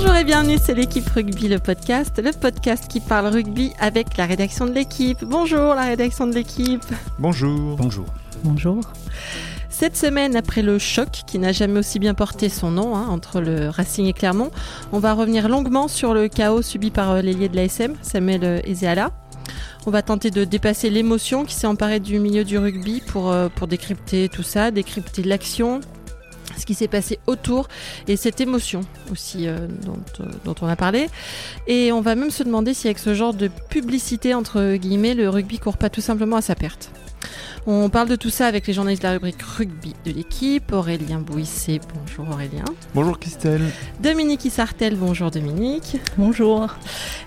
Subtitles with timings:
[0.00, 4.26] Bonjour et bienvenue, c'est l'équipe Rugby, le podcast, le podcast qui parle rugby avec la
[4.26, 5.24] rédaction de l'équipe.
[5.24, 6.84] Bonjour la rédaction de l'équipe.
[7.18, 7.74] Bonjour.
[7.76, 8.04] Bonjour.
[8.44, 8.80] Bonjour.
[9.68, 13.40] Cette semaine, après le choc qui n'a jamais aussi bien porté son nom hein, entre
[13.40, 14.52] le Racing et Clermont,
[14.92, 18.60] on va revenir longuement sur le chaos subi par euh, l'ailier de l'ASM, Samuel euh,
[18.66, 19.10] Ezeala.
[19.84, 23.48] On va tenter de dépasser l'émotion qui s'est emparée du milieu du rugby pour, euh,
[23.48, 25.80] pour décrypter tout ça, décrypter l'action,
[26.58, 27.68] ce qui s'est passé autour
[28.06, 31.08] et cette émotion aussi euh, dont, euh, dont on a parlé.
[31.66, 35.28] Et on va même se demander si avec ce genre de publicité, entre guillemets, le
[35.28, 36.90] rugby court pas tout simplement à sa perte.
[37.66, 41.18] On parle de tout ça avec les journalistes de la rubrique rugby de l'équipe, Aurélien
[41.18, 42.64] Bouissé, bonjour Aurélien.
[42.94, 43.60] Bonjour Christelle.
[44.00, 45.98] Dominique Issartel, bonjour Dominique.
[46.16, 46.74] Bonjour.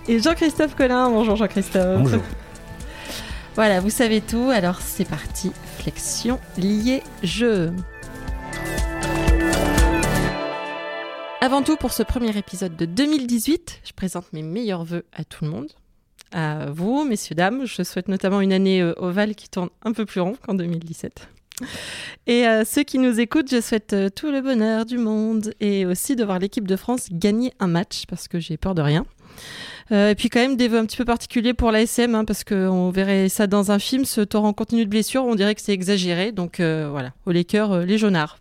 [0.08, 2.02] Et Jean-Christophe Collin, bonjour Jean-Christophe.
[2.02, 2.22] Bonjour.
[3.56, 7.72] Voilà, vous savez tout, alors c'est parti, flexion liée jeu.
[11.44, 15.44] Avant tout, pour ce premier épisode de 2018, je présente mes meilleurs voeux à tout
[15.44, 15.70] le monde.
[16.32, 17.66] À vous, messieurs, dames.
[17.66, 21.28] Je souhaite notamment une année euh, ovale qui tourne un peu plus rond qu'en 2017.
[22.28, 25.86] Et à ceux qui nous écoutent, je souhaite euh, tout le bonheur du monde et
[25.86, 29.06] aussi de voir l'équipe de France gagner un match parce que j'ai peur de rien.
[29.92, 32.44] Euh, et puis quand même des vœux un petit peu particuliers pour l'ASM hein, parce
[32.44, 35.74] qu'on verrait ça dans un film, ce torrent continu de blessures, on dirait que c'est
[35.74, 36.32] exagéré.
[36.32, 38.41] Donc euh, voilà, au euh, les jaunards.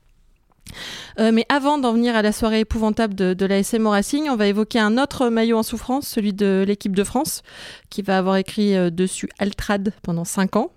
[1.19, 4.37] Euh, mais avant d'en venir à la soirée épouvantable de, de l'ASM au Racing, on
[4.37, 7.43] va évoquer un autre maillot en souffrance, celui de l'équipe de France,
[7.91, 10.71] qui va avoir écrit euh, dessus Altrad pendant 5 ans.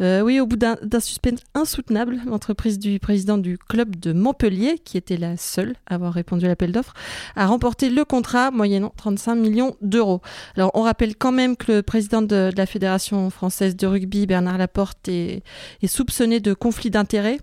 [0.00, 4.96] Euh, oui, au bout d'un suspense insoutenable, l'entreprise du président du club de Montpellier, qui
[4.96, 6.94] était la seule à avoir répondu à l'appel d'offres,
[7.36, 10.20] a remporté le contrat moyennant 35 millions d'euros.
[10.56, 14.26] Alors, on rappelle quand même que le président de, de la Fédération française de rugby,
[14.26, 15.42] Bernard Laporte, est,
[15.82, 17.38] est soupçonné de conflit d'intérêts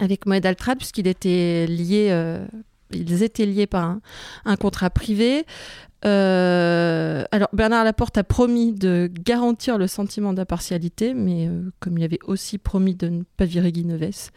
[0.00, 2.44] avec Mohamed Altrad, puisqu'il était lié, euh,
[2.92, 3.98] ils étaient liés par
[4.44, 5.44] un, contrat privé.
[6.04, 12.04] Euh, alors Bernard Laporte a promis de garantir le sentiment d'impartialité, mais euh, comme il
[12.04, 14.30] avait aussi promis de ne pas virer Guy Neves.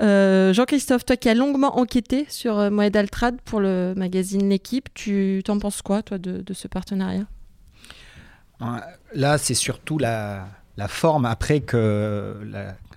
[0.00, 5.42] Euh, Jean-Christophe, toi qui as longuement enquêté sur Mohamed Altrad pour le magazine L'équipe, tu
[5.44, 7.26] t'en penses quoi toi de, ce partenariat?
[9.14, 10.46] Là, c'est surtout la,
[10.86, 12.36] forme après que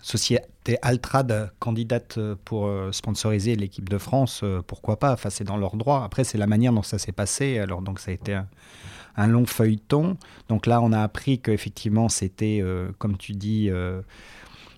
[0.06, 5.58] société Altrad candidate pour euh, sponsoriser l'équipe de France, euh, pourquoi pas Enfin, c'est dans
[5.58, 6.04] leur droit.
[6.04, 7.58] Après, c'est la manière dont ça s'est passé.
[7.58, 8.40] Alors, donc, ça a été
[9.16, 10.18] un, long feuilleton.
[10.48, 14.02] Donc là, on a appris qu'effectivement, c'était, euh, comme tu dis, euh,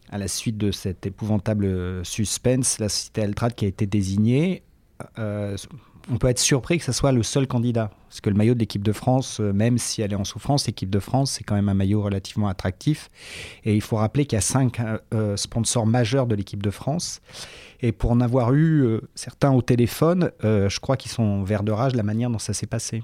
[0.09, 4.63] à la suite de cet épouvantable euh, suspense, la société Altrad qui a été désignée.
[5.19, 5.57] Euh,
[6.11, 7.91] on peut être surpris que ce soit le seul candidat.
[8.07, 10.65] Parce que le maillot de l'équipe de France, euh, même si elle est en souffrance,
[10.67, 13.09] l'équipe de France, c'est quand même un maillot relativement attractif.
[13.65, 16.71] Et il faut rappeler qu'il y a cinq euh, euh, sponsors majeurs de l'équipe de
[16.71, 17.21] France.
[17.81, 21.93] Et pour en avoir eu certains au téléphone, je crois qu'ils sont verts de rage
[21.95, 23.03] la manière dont ça s'est passé.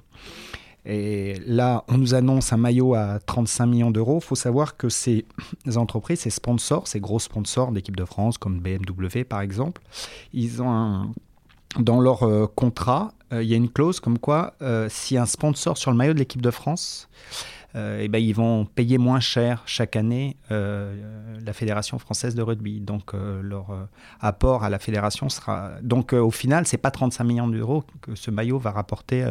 [0.86, 4.20] Et là, on nous annonce un maillot à 35 millions d'euros.
[4.20, 5.26] Il faut savoir que ces
[5.76, 9.82] entreprises, ces sponsors, ces gros sponsors d'équipe de France, comme BMW par exemple,
[10.34, 11.12] ils ont un-
[11.80, 15.26] dans leur euh, contrat, euh, il y a une clause comme quoi euh, si un
[15.26, 17.10] sponsor sur le maillot de l'équipe de France,
[17.76, 22.80] eh ben, ils vont payer moins cher chaque année la Fédération française de rugby.
[22.80, 23.88] Donc leur
[24.20, 25.72] apport à la fédération sera...
[25.82, 29.26] Donc au final, c'est pas 35 millions d'euros que ce maillot va rapporter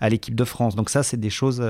[0.00, 0.74] à l'équipe de France.
[0.74, 1.62] Donc ça, c'est des choses...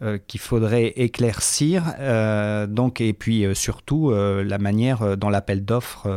[0.00, 1.82] euh, qu'il faudrait éclaircir.
[1.98, 6.08] Euh, donc, et puis euh, surtout, la manière dont l'appel d'offres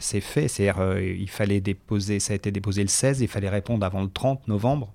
[0.00, 0.48] s'est fait.
[0.48, 4.08] C'est-à-dire, il fallait déposer, ça a été déposé le 16, il fallait répondre avant le
[4.08, 4.92] 30 novembre.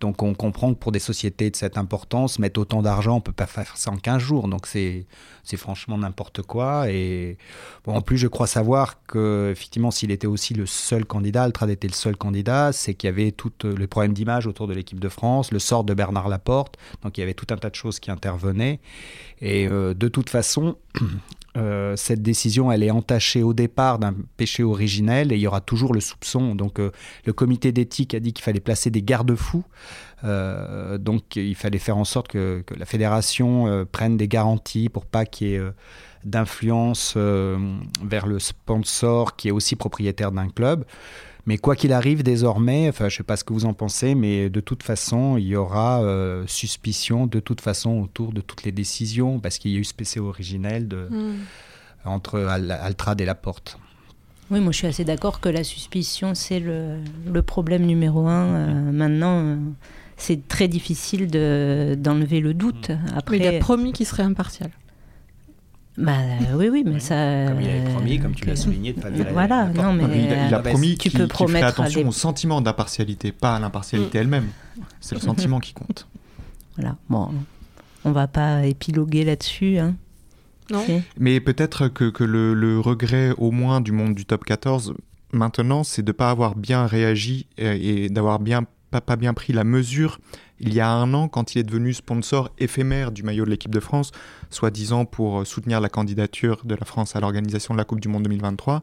[0.00, 3.22] Donc, on comprend que pour des sociétés de cette importance, mettre autant d'argent, on ne
[3.22, 4.48] peut pas faire ça en 15 jours.
[4.48, 5.06] Donc, c'est
[5.56, 6.90] franchement n'importe quoi.
[6.90, 7.38] Et
[7.86, 11.88] en plus, je crois savoir que, effectivement, s'il était aussi le seul candidat, Altrad était
[11.88, 15.00] le seul candidat, c'est qu'il y avait tout euh, le problème d'image autour de l'équipe
[15.00, 16.76] de France, le sort de Bernard Laporte.
[17.02, 18.80] Donc, il y avait tout un tas de choses qui intervenaient.
[19.40, 20.76] Et euh, de toute façon,
[21.56, 25.60] euh, cette décision, elle est entachée au départ d'un péché originel et il y aura
[25.60, 26.54] toujours le soupçon.
[26.54, 26.90] Donc, euh,
[27.24, 29.64] le comité d'éthique a dit qu'il fallait placer des garde-fous.
[30.24, 35.06] Euh, donc, il fallait faire en sorte que, que la fédération prenne des garanties pour
[35.06, 35.62] pas qu'il y ait
[36.24, 40.84] d'influence vers le sponsor qui est aussi propriétaire d'un club.
[41.46, 44.48] Mais quoi qu'il arrive désormais, enfin je sais pas ce que vous en pensez, mais
[44.48, 48.72] de toute façon il y aura euh, suspicion de toute façon autour de toutes les
[48.72, 51.34] décisions parce qu'il y a eu ce PC originel de, Hmm.
[52.06, 53.78] entre Al- Altrad et Laporte.
[54.50, 56.98] Oui, moi je suis assez d'accord que la suspicion, c'est le,
[57.32, 58.46] le problème numéro un.
[58.46, 59.56] Euh, maintenant, euh,
[60.16, 62.90] c'est très difficile de- d'enlever le doute.
[63.16, 64.70] Après, il a promis qu'il serait impartial.
[65.96, 66.12] Bah
[66.56, 67.46] oui, oui, mais ça.
[67.48, 69.32] Comme il avait promis, comme tu l'as souligné, de pas virer.
[69.32, 70.04] Voilà, non, mais.
[70.04, 72.12] Il, a- il a euh, promis tu qu'il peux qu'il ferait promettre attention des- au
[72.12, 74.20] sentiment d'impartialité, pas à l'impartialité Mm.
[74.22, 74.46] elle-même.
[75.00, 76.08] C'est le sentiment qui compte.
[76.76, 77.30] Voilà, bon,
[78.04, 79.78] on va pas épiloguer là-dessus.
[79.78, 79.94] Hein.
[80.72, 80.82] Non.
[81.18, 84.94] Mais peut-être que, que le, le regret au moins du monde du top 14
[85.32, 88.64] maintenant, c'est de ne pas avoir bien réagi euh, et d'avoir bien,
[89.00, 90.18] pas, bien pris la mesure
[90.60, 93.72] il y a un an quand il est devenu sponsor éphémère du maillot de l'équipe
[93.74, 94.12] de France,
[94.50, 98.08] soi-disant pour euh, soutenir la candidature de la France à l'organisation de la Coupe du
[98.08, 98.82] Monde 2023.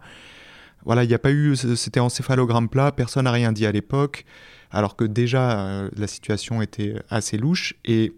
[0.86, 4.26] Voilà, il n'y a pas eu, c'était encéphalogramme plat, personne n'a rien dit à l'époque,
[4.72, 8.14] alors que déjà euh, la situation était assez louche et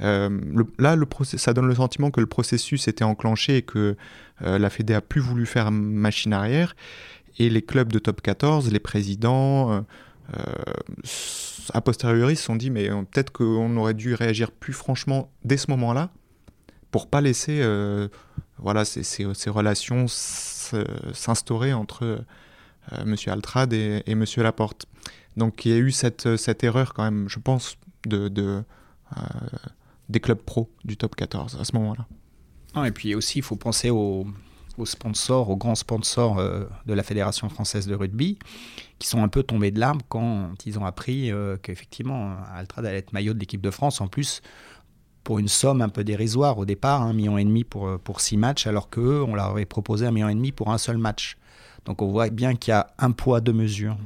[0.00, 3.96] euh, le- là, le ça donne le sentiment que le processus était enclenché et que
[4.42, 6.74] euh, la Fédé a plus voulu faire machine arrière.
[7.38, 9.82] Et les clubs de top 14, les présidents, euh, euh,
[11.72, 15.56] a posteriori, se sont dit mais euh, peut-être qu'on aurait dû réagir plus franchement dès
[15.56, 16.10] ce moment-là
[16.90, 18.08] pour pas laisser euh,
[18.58, 24.86] voilà, ces, relations s'instaurer entre euh, Monsieur Altrad et, Monsieur Laporte.
[25.36, 26.26] Donc il y a eu cette,
[26.64, 27.76] erreur quand même, je pense,
[28.06, 28.62] de, de,
[29.16, 29.20] euh,
[30.08, 32.06] des clubs pro du top 14 à ce moment-là.
[32.86, 34.26] Et puis aussi, il faut penser aux,
[34.78, 38.38] aux sponsors, aux grands sponsors euh, de la Fédération française de rugby,
[38.98, 42.98] qui sont un peu tombés de l'arbre quand ils ont appris euh, qu'effectivement, Altrad allait
[42.98, 44.42] être maillot de l'équipe de France, en plus
[45.24, 48.20] pour une somme un peu dérisoire au départ, un million et demi pour, euh, pour
[48.20, 50.98] six matchs, alors qu'eux, on leur avait proposé un million et demi pour un seul
[50.98, 51.36] match.
[51.84, 53.96] Donc on voit bien qu'il y a un poids, deux mesures.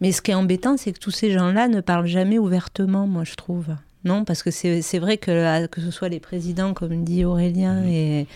[0.00, 3.24] Mais ce qui est embêtant, c'est que tous ces gens-là ne parlent jamais ouvertement, moi,
[3.24, 3.76] je trouve.
[4.04, 7.80] Non, parce que c'est vrai que, euh, que ce soit les présidents, comme dit Aurélien,
[7.80, 7.88] Mhm.
[7.88, 8.26] et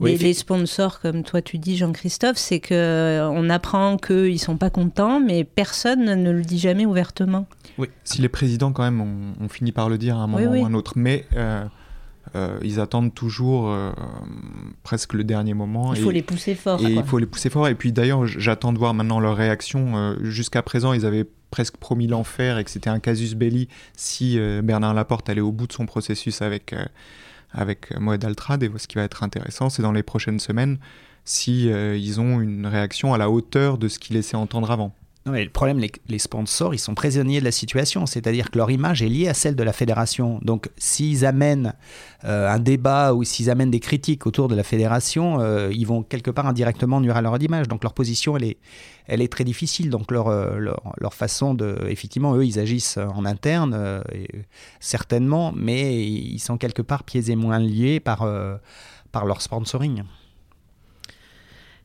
[0.00, 4.56] Oui, les, sponsors, comme toi tu dis, Jean-Christophe, c'est que euh, on apprend qu'ils sont
[4.56, 7.46] pas contents, mais personne ne le dit jamais ouvertement.
[8.04, 10.46] Si les présidents, quand même, ont, ont fini par le dire à un moment Oui,
[10.50, 10.60] oui.
[10.60, 11.64] ou à un autre, mais euh,
[12.34, 13.90] euh, ils attendent toujours euh,
[14.82, 15.92] presque le dernier moment.
[15.94, 16.78] Il et- faut les pousser fort.
[16.80, 16.90] Et quoi.
[16.90, 17.68] il faut les pousser fort.
[17.68, 19.96] Et puis d'ailleurs, j'attends de voir maintenant leur réaction.
[19.96, 24.38] Euh, Jusqu'à présent, ils avaient presque promis l'enfer et que c'était un casus belli si
[24.38, 26.84] euh, Bernard Laporte allait au bout de son processus avec, euh,
[27.52, 28.62] avec euh, Moed Altrad.
[28.62, 30.78] Et ce qui va être intéressant, c'est dans les prochaines semaines
[31.24, 34.94] si ils ont une réaction à la hauteur de ce qu'ils laissaient entendre avant.
[35.26, 38.06] Non, mais le problème, les, sponsors, ils sont prisonniers de la situation.
[38.06, 40.38] C'est-à-dire que leur image est liée à celle de la fédération.
[40.42, 41.74] Donc, s'ils amènent
[42.24, 46.04] euh, un débat ou s'ils amènent des critiques autour de la fédération, euh, ils vont
[46.04, 47.66] quelque part indirectement nuire à leur image.
[47.66, 48.58] Donc, leur position, elle est,
[49.08, 49.90] elle très difficile.
[49.90, 51.76] Donc, leur, euh, leur, façon de.
[51.88, 54.04] Effectivement, eux, ils agissent en interne,
[54.78, 58.28] certainement, mais ils sont quelque part pieds et moins liés par,
[59.10, 60.04] par leur sponsoring.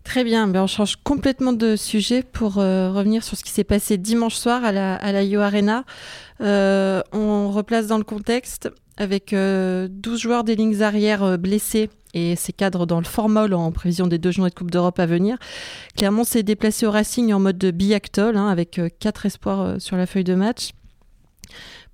[0.04, 3.64] Très bien, ben on change complètement de sujet pour euh, revenir sur ce qui s'est
[3.64, 5.86] passé dimanche soir à la, Yo Arena.
[6.42, 8.70] Euh, on replace dans le contexte
[9.02, 13.54] avec euh, 12 joueurs des lignes arrières euh, blessés et ses cadres dans le formol
[13.54, 15.38] en prévision des deux journées de Coupe d'Europe à venir.
[15.98, 17.74] Clermont s'est déplacé au Racing en mode de
[18.20, 20.72] hein, avec euh, quatre espoirs sur la feuille de match.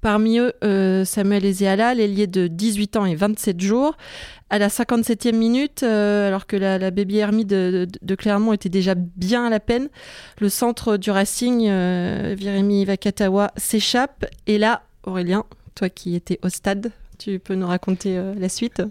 [0.07, 3.98] Parmi eux, euh, Samuel Ezeala, l'ailier de 18 ans et 27 jours.
[4.50, 7.86] À la 57e minute, euh, alors que la, la baby Hermie de,
[8.18, 9.89] Clermont était déjà bien à la peine,
[10.39, 14.25] le centre du Racing, euh, Viremi Vakatawa, s'échappe.
[14.45, 15.44] Et là, Aurélien,
[15.75, 18.81] toi qui étais au stade, tu peux nous raconter euh, la suite?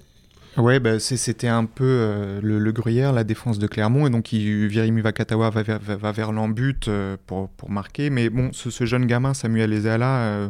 [0.58, 4.06] Ouais, bah, c'était un peu le, gruyère, la défense de Clermont.
[4.06, 6.90] Et donc, il, Virimi Vakatawa va vers, va, vers l'embut
[7.26, 8.10] pour, marquer.
[8.10, 10.48] Mais bon, ce, jeune gamin, Samuel Ezeala, euh,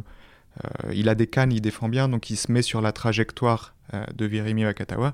[0.65, 2.09] euh, il a des cannes, il défend bien.
[2.09, 5.13] Donc, il se met sur la trajectoire euh, de Virimi Vakatawa.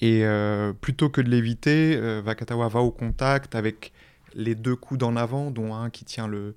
[0.00, 3.92] Et euh, plutôt que de l'éviter, Vakatawa va au contact avec
[4.34, 6.54] les deux coudes en avant, dont un qui tient le,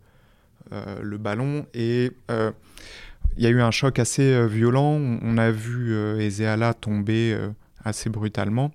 [0.72, 1.66] le ballon.
[1.74, 5.00] Et il y a eu un choc assez violent.
[5.24, 7.36] On, a vu Ezeala tomber
[7.84, 8.72] assez brutalement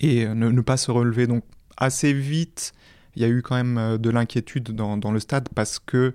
[0.00, 1.26] et ne, pas se relever.
[1.26, 1.42] Donc
[1.78, 2.74] assez vite,
[3.16, 6.12] il y a eu quand même de l'inquiétude dans, le stade parce que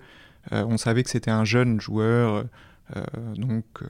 [0.52, 2.46] on savait que c'était un jeune joueur.
[2.96, 3.02] euh,
[3.36, 3.88] donc euh,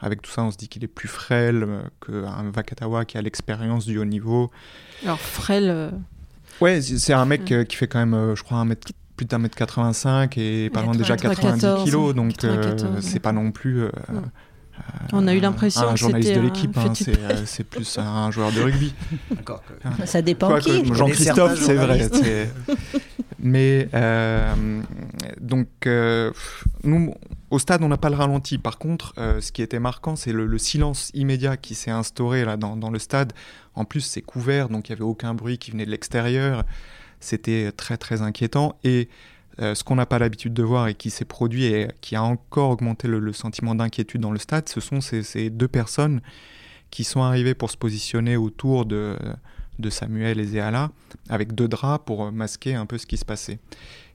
[0.00, 3.22] avec tout ça, on se dit qu'il est plus frêle euh, qu'un Vakatawa qui a
[3.22, 4.50] l'expérience du haut niveau.
[5.04, 5.90] Alors, Frêle, euh,
[6.60, 7.52] Ouais, c'est un mec Ouais.
[7.58, 10.70] euh, qui fait quand même, euh, je crois, un mètre, plus d'un mètre 85 et
[10.70, 14.22] pas loin déjà 94, 90 kilos, donc euh, 94, c'est pas non plus euh, Non.
[15.12, 17.98] on a eu l'impression un que journaliste c'était de l'équipe, hein, c'est euh, c'est plus
[17.98, 18.94] un joueur de rugby.
[19.30, 19.62] D'accord.
[20.04, 20.82] Ça dépend Quoi qui.
[20.82, 22.08] que Jean-Christophe, c'est vrai.
[23.40, 24.82] Mais euh,
[25.40, 26.32] donc, euh,
[26.82, 27.14] nous,
[27.50, 28.58] au stade, on n'a pas le ralenti.
[28.58, 32.44] Par contre, euh, ce qui était marquant, c'est le, le silence immédiat qui s'est instauré
[32.44, 33.32] là dans, le stade.
[33.74, 36.64] En plus, c'est couvert, donc il n'y avait aucun bruit qui venait de l'extérieur.
[37.20, 38.76] C'était très très inquiétant.
[38.82, 39.08] Et
[39.60, 42.70] ce qu'on n'a pas l'habitude de voir et qui s'est produit et qui a encore
[42.70, 46.20] augmenté le, sentiment d'inquiétude dans le stade, ce sont ces, deux personnes
[46.90, 49.16] qui sont arrivés pour se positionner autour de,
[49.78, 50.90] de Samuel et Zéala
[51.28, 53.58] avec deux draps pour masquer un peu ce qui se passait.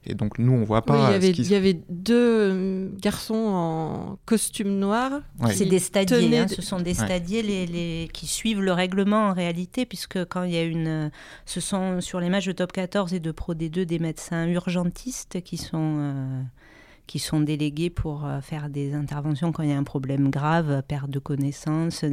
[0.06, 0.94] Et donc nous, on voit pas.
[0.94, 2.14] Oui, il, y ce avait, qui se- il y avait deux
[2.52, 5.22] euh, garçons en costume noir.
[5.40, 5.54] Ouais.
[5.54, 9.28] C'est des stadiers, tenaient hein, ce sont des stadiers les, les- qui suivent le règlement
[9.28, 10.86] en réalité, puisque quand il y a une.
[10.88, 11.08] euh,
[11.46, 15.40] Ce sont sur les matchs de top 14 et de Pro D2 des médecins urgentistes
[15.42, 16.42] qui sont, euh,
[17.06, 20.82] qui sont délégués pour euh, faire des interventions quand il y a un problème grave,
[20.86, 22.04] perte de connaissance,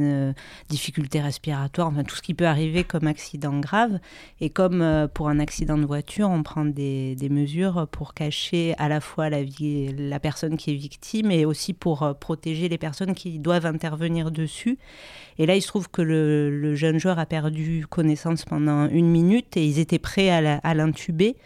[0.68, 3.98] difficultés respiratoires, enfin tout ce qui peut arriver comme accident grave.
[4.40, 8.88] Et comme euh, pour un accident de voiture, on prend des, mesures pour cacher à
[8.88, 12.78] la fois la, vie, la personne qui est victime et aussi pour euh, protéger les
[12.78, 14.78] personnes qui doivent intervenir dessus.
[15.38, 19.56] Et là, il se trouve que le, jeune joueur a perdu connaissance pendant une minute
[19.56, 21.36] et ils étaient prêts à l'intuber.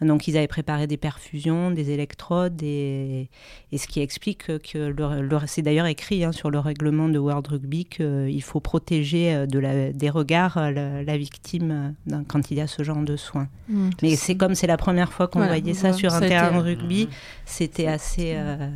[0.00, 3.28] Donc, ils avaient préparé des perfusions, des électrodes, et,
[3.72, 7.18] et ce qui explique que le, le- c'est d'ailleurs écrit hein, sur le règlement de
[7.18, 11.90] World Rugby qu'il faut protéger euh, de la, des regards euh, la, la victime euh,
[12.10, 13.48] dans- quand il y a ce genre de soins.
[13.68, 13.90] Mm.
[14.02, 16.52] Mais c'est comme c'est la première fois qu'on Voilà, voyait on ça sur un terrain
[16.56, 17.08] de rugby,
[17.44, 18.34] c'était assez.
[18.36, 18.68] euh,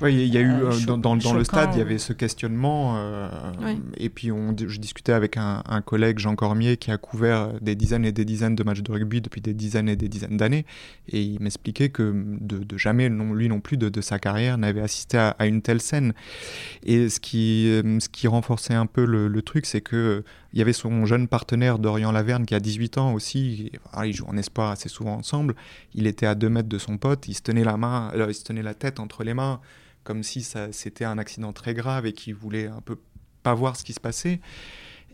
[0.00, 1.98] Ouais, il y a- eu Euh, euh, dans, dans- dans le stade, il y avait
[1.98, 2.94] ce questionnement.
[2.96, 3.28] euh.
[3.96, 7.74] Et puis on, je discutais avec un, un collègue, Jean Cormier, qui a couvert des
[7.74, 10.66] dizaines et des dizaines de matchs de rugby depuis des dizaines et des dizaines d'années.
[11.08, 14.58] Et il m'expliquait que de, de jamais, non, lui non plus, de, de sa carrière,
[14.58, 16.12] n'avait assisté à, à une telle scène.
[16.84, 17.66] Et ce qui,
[18.00, 21.26] ce qui renforçait un peu le, le truc, c'est que il y avait son jeune
[21.28, 23.72] partenaire Dorian Laverne qui a 18 ans aussi.
[24.04, 25.56] Ils jouent en espoir assez souvent ensemble.
[25.94, 27.26] Il était à deux mètres de son pote.
[27.28, 29.60] Il se tenait la main, euh, il se tenait la tête entre les mains,
[30.04, 32.96] comme si ça, c'était un accident très grave et qu'il voulait un peu
[33.42, 34.40] pas voir ce qui se passait.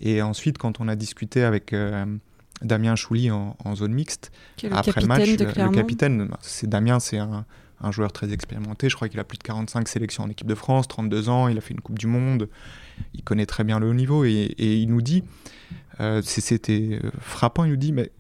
[0.03, 2.05] Et ensuite, quand on a discuté avec euh,
[2.63, 4.33] Damien Chouli en, en zone mixte,
[4.77, 7.47] après le match, le- le, capitaine, bah, c'est Damien, c'est un,
[7.81, 8.89] un joueur très expérimenté.
[8.89, 11.57] Je crois qu'il a plus de 45 sélections en équipe de France, 32 ans, il
[11.59, 12.49] a fait une Coupe du Monde,
[13.15, 15.25] il connaît très bien le haut niveau et, et il nous dit,
[16.01, 18.11] euh, c'était euh, frappant, il nous dit, mais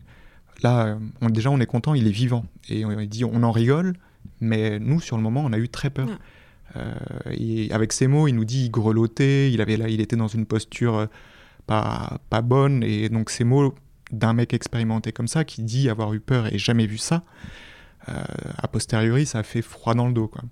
[0.62, 2.44] là, on- déjà on est content, il est vivant.
[2.68, 3.94] Et on, il dit, on en rigole,
[4.40, 6.08] mais nous, sur le moment, on a eu très peur.
[6.08, 6.14] Ouais.
[6.76, 6.94] Euh,
[7.32, 10.28] et avec ces mots, il nous dit, il grelottait, il, avait là, il était dans
[10.28, 11.08] une posture
[11.66, 12.82] pas, pas bonne.
[12.84, 13.74] Et donc ces mots
[14.12, 17.22] d'un mec expérimenté comme ça, qui dit avoir eu peur et jamais vu ça,
[18.06, 20.28] a posteriori, ça fait froid dans le dos.
[20.28, 20.42] Quoi.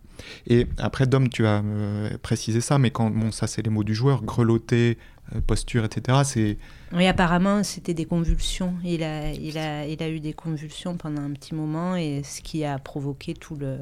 [0.47, 3.85] Et après, Dom, tu as euh, précisé ça, mais quand, bon, ça c'est les mots
[3.85, 4.99] du joueur, grelotter,
[5.35, 6.59] euh, posture, etc., c'est...
[6.93, 8.75] Oui, apparemment, c'était des convulsions.
[8.85, 12.41] Il a, il, a, il a eu des convulsions pendant un petit moment et ce
[12.41, 13.77] qui a provoqué tout le.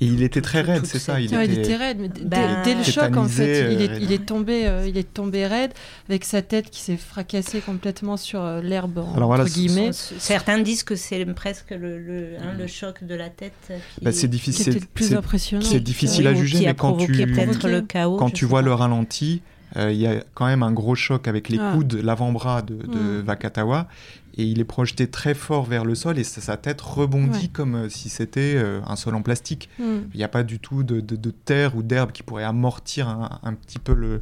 [0.00, 1.20] Et il était très raide, c'est ça.
[1.20, 1.60] Il Ouais, il était...
[1.62, 4.26] était raide, mais Ben, dès, dès le choc, en fait, il est, euh, il est
[4.26, 5.72] tombé, euh, il est tombé raide,
[6.08, 9.90] avec sa tête qui s'est fracassée complètement sur euh, l'herbe, voilà, entre ce- guillemets.
[9.92, 13.52] Certains disent que c'est presque le, le, hein, le choc de la tête.
[13.68, 14.68] qui- Bah, c'est difficile.
[14.70, 15.64] était le plus impressionnant.
[15.64, 18.16] c'est difficile à juger, mais quand tu- peut-être le chaos.
[18.16, 18.66] quand tu vois pas.
[18.66, 19.42] le ralenti,
[19.76, 21.72] euh, il y a quand même un gros choc avec les Ah.
[21.74, 23.22] coudes, l'avant-bras de, de.
[23.24, 23.88] Vakatawa,
[24.36, 27.48] et il est projeté très fort vers le sol, et sa, sa tête rebondit Ouais.
[27.52, 29.68] comme euh, si c'était euh, un sol en plastique.
[29.78, 29.84] Mm.
[30.12, 33.08] Il n'y a pas du tout de, de- de terre ou d'herbe qui pourrait amortir
[33.08, 34.20] un, un petit peu le...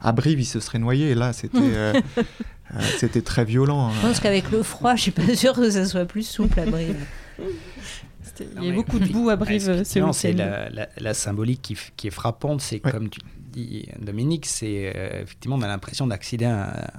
[0.00, 3.90] À Brive, il se serait noyé, et là, c'était euh, euh, c'était très violent.
[3.90, 6.66] Je pense qu'avec le froid, je suis pas sûre que ça soit plus souple à
[6.66, 6.96] Brive.
[8.58, 12.06] Il y a beaucoup de boue à Brive Effectivement, c'est la, la- la symbolique qui,
[12.06, 12.60] est frappante.
[12.60, 12.90] C'est Ouais.
[12.92, 13.20] comme tu
[14.00, 16.90] Dominique, c'est euh, effectivement, on a l'impression d'assister à,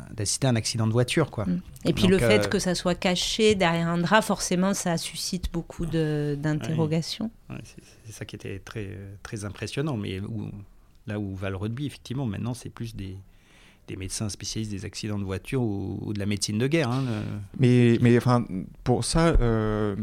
[0.49, 1.29] un accident de voiture.
[1.29, 1.45] Quoi.
[1.85, 4.97] Et puis Donc, le fait euh, que ça soit caché derrière un drap, forcément, ça
[4.97, 7.29] suscite beaucoup d'interrogations.
[7.49, 9.97] Ouais, c'est, c'est ça qui était très, euh, très impressionnant.
[9.97, 10.51] Mais où-
[11.05, 13.17] là où va le rugby, effectivement, maintenant, c'est plus des,
[13.87, 16.91] des médecins spécialistes des accidents de voiture ou, de la médecine de guerre.
[16.91, 17.03] hein,
[17.59, 18.45] Mais, mais enfin,
[18.83, 19.95] pour ça, euh,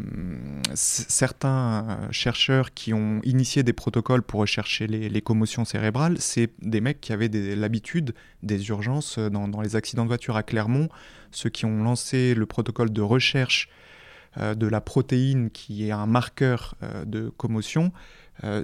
[0.74, 7.00] certains chercheurs qui ont initié des protocoles pour rechercher les, commotions cérébrales, c'est des mecs
[7.00, 10.88] qui avaient l'habitude des urgences dans, les accidents de voiture à Clermont.
[11.30, 13.68] Ceux qui ont lancé le protocole de recherche
[14.38, 17.92] euh, de la protéine qui est un marqueur euh, de commotion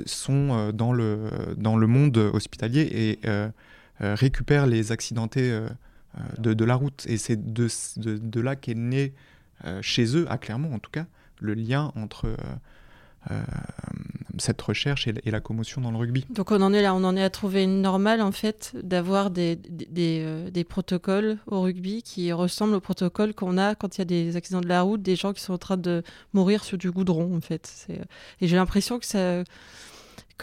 [0.05, 3.21] sont dans, le, dans le monde hospitalier et
[4.03, 5.69] euh, récupèrent les accidentés euh,
[6.19, 7.05] euh, de, la route.
[7.07, 9.13] Et c'est de, là qu'est né,
[9.83, 11.07] chez eux, à Clermont en tout cas,
[11.39, 12.35] le lien entre
[14.39, 16.25] cette recherche et, la- commotion dans le rugby.
[16.31, 19.31] Donc on en est là, on en est à trouver une normale en fait d'avoir
[19.31, 24.07] des, des, protocoles au rugby qui ressemblent aux protocoles qu'on a quand il y a
[24.07, 26.03] des accidents de la route, des gens qui sont en train de
[26.33, 27.87] mourir sur du goudron en fait.
[28.41, 29.45] Et j'ai l'impression que ça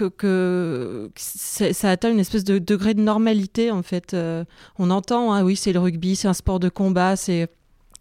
[0.04, 4.14] que, ça atteint une espèce de degré de normalité en fait.
[4.14, 4.44] Euh,
[4.80, 7.50] on entend, ah oui c'est le rugby, c'est un sport de combat, c'est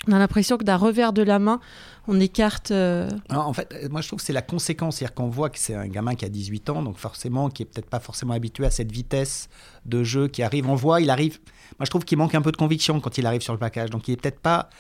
[0.09, 1.61] On a l'impression que d'un revers de la main,
[2.09, 2.71] on écarte.
[2.71, 4.97] Euh, en fait, moi je trouve que c'est la conséquence.
[4.97, 7.67] C'est-à-dire qu'on voit que c'est un gamin qui a 18 ans, donc forcément, qui est
[7.67, 9.49] peut-être pas forcément habitué à cette vitesse
[9.85, 10.69] de jeu qui arrive.
[10.69, 11.39] On voit, il arrive.
[11.79, 13.91] Moi je trouve qu'il manque un peu de conviction quand il arrive sur le package.
[13.91, 14.71] Donc il est peut-être pas.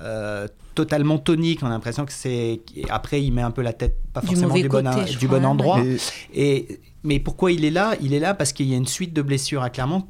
[0.00, 1.62] Euh, totalement tonique.
[1.62, 2.60] On a l'impression que c'est.
[2.88, 4.82] Après, il met un peu la tête pas forcément du, bon,
[5.18, 5.82] du bon, endroit.
[6.34, 6.80] Et...
[7.02, 7.94] Mais pourquoi il est là?
[8.02, 10.06] Il est là parce qu'il y a une suite de blessures à Clermont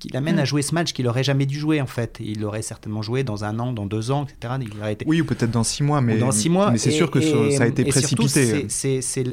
[0.00, 0.46] qui l'amène à mm.
[0.46, 2.18] jouer ce match qu'il aurait jamais dû jouer en fait.
[2.20, 4.54] Il aurait certainement joué dans un an, dans deux ans, etc.
[4.60, 5.04] Il aurait été...
[5.08, 6.70] Oui, ou peut-être dans six mois, mais, dans six mois.
[6.70, 7.20] mais c'est sûr que
[7.50, 8.66] ça a été précipité.
[8.68, 9.24] C'est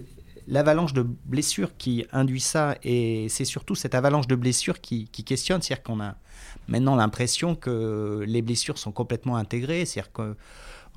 [0.47, 5.23] l'avalanche de blessures qui induit ça, et c'est surtout cette avalanche de blessures qui, qui
[5.23, 5.61] questionne.
[5.61, 6.15] C'est-à-dire qu'on a
[6.67, 9.85] maintenant l'impression que les blessures sont complètement intégrées.
[9.85, 10.35] C'est-à-dire que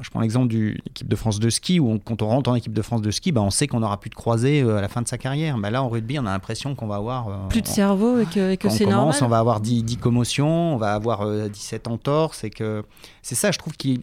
[0.00, 2.72] je prends l'exemple de l'équipe de France de ski, où quand on rentre en équipe
[2.72, 4.88] de France de ski, bah, on sait qu'on n'aura plus de croisés euh, à la
[4.88, 5.56] fin de sa carrière.
[5.56, 7.28] Mais là, en rugby, on a l'impression qu'on va avoir...
[7.28, 9.14] Euh, plus de cerveau et que, que c'est normal.
[9.22, 12.42] On va avoir 10, 10, commotions, on va avoir 17 euh, entorses.
[12.42, 12.82] Et que...
[13.22, 14.02] C'est ça, je trouve, qui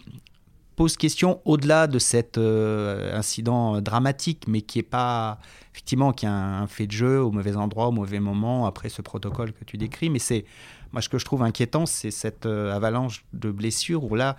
[0.81, 5.37] pose question au-delà de cet incident dramatique, mais qui est pas...
[5.73, 9.03] Effectivement, qui est un, fait de jeu au mauvais endroit, au mauvais moment, après ce
[9.03, 10.09] protocole que tu décris.
[10.09, 10.43] Mais c'est...
[10.91, 14.37] Moi, ce que je trouve inquiétant, c'est cette avalanche de blessures où là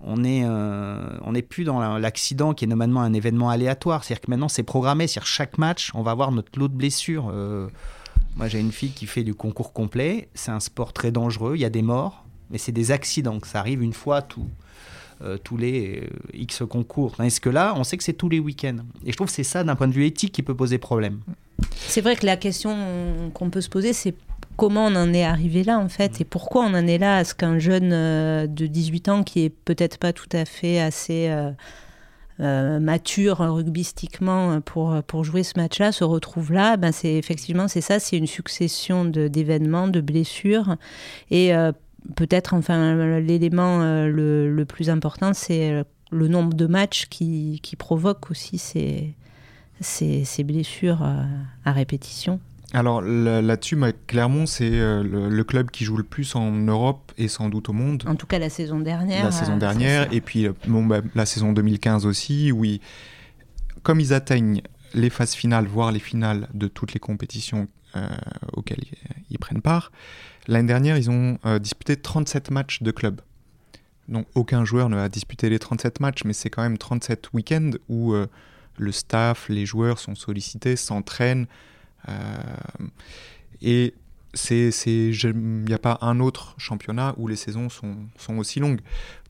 [0.00, 4.04] on est euh, on n'est plus dans l'accident qui est normalement un événement aléatoire.
[4.04, 5.06] C'est-à-dire que maintenant c'est programmé.
[5.06, 7.30] C'est-à-dire chaque match, on va avoir notre lot de blessures.
[7.32, 7.68] Euh,
[8.36, 10.28] moi, j'ai une fille qui fait du concours complet.
[10.34, 11.56] C'est un sport très dangereux.
[11.56, 13.38] Il y a des morts, mais c'est des accidents.
[13.42, 14.42] Ça arrive une fois euh,
[15.44, 17.20] tous les X concours.
[17.20, 18.78] Est-ce que là, on sait que c'est tous les week-ends.
[19.04, 21.20] Et je trouve que c'est ça, d'un point de vue éthique, qui peut poser problème.
[21.74, 24.14] C'est vrai que la question qu'on peut se poser, c'est
[24.58, 27.24] comment on en est arrivé là en fait et pourquoi on en est là à
[27.24, 31.28] ce qu'un jeune euh, de 18 ans qui est peut-être pas tout à fait assez
[31.28, 31.52] euh,
[32.40, 37.80] euh, mature rugbystiquement pour, pour jouer ce match-là se retrouve là, ben c'est effectivement c'est
[37.80, 40.76] ça, c'est une succession d'événements, de, blessures
[41.30, 41.52] et
[42.16, 48.30] peut-être enfin l'élément le, le, plus important c'est le nombre de matchs qui, qui provoquent
[48.30, 49.14] aussi ces,
[49.80, 51.02] ces, ces blessures
[51.64, 52.40] à répétition.
[52.74, 57.48] Alors là-dessus, Clermont, c'est euh, le, club qui joue le plus en Europe et sans
[57.48, 58.04] doute au monde.
[58.06, 59.24] En tout cas, la saison dernière.
[59.24, 62.82] La saison euh, dernière, et puis euh, bon, bah, la saison 2015 aussi, oui.
[63.82, 64.60] Comme ils atteignent
[64.92, 67.68] les phases finales, voire les finales de toutes les compétitions
[68.52, 68.84] auxquelles
[69.30, 69.90] ils, prennent part,
[70.48, 73.20] l'année dernière, ils ont disputé 37 matchs de club.
[74.08, 77.70] Donc aucun joueur ne va disputer les 37 matchs, mais c'est quand même 37 week-ends
[77.88, 78.14] où
[78.78, 81.46] le staff, les joueurs sont sollicités, s'entraînent,
[82.08, 82.12] euh,
[83.60, 83.94] et
[84.46, 88.80] il n'y a pas un autre championnat où les saisons sont, sont aussi longues.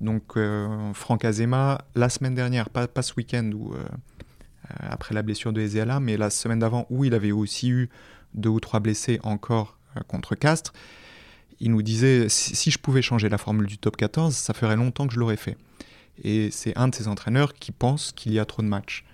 [0.00, 3.84] Donc euh, Franck Azema, la semaine dernière, pas, pas ce week-end euh,
[4.80, 7.88] après la blessure de Ezeala, mais la semaine d'avant où il avait aussi eu
[8.34, 9.78] deux ou trois blessés encore
[10.08, 10.72] contre Castres,
[11.60, 15.06] il nous disait si, je pouvais changer la formule du top 14, ça ferait longtemps
[15.06, 15.56] que je l'aurais fait.
[16.22, 19.04] Et c'est un de ces entraîneurs qui pense qu'il y a trop de matchs.